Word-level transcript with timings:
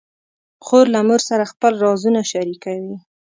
خور 0.65 0.85
له 0.95 0.99
مور 1.07 1.21
سره 1.29 1.43
خپل 1.51 1.73
رازونه 1.85 2.21
شریکوي. 2.31 2.95